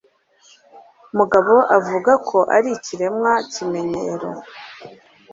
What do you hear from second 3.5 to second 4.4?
kimenyero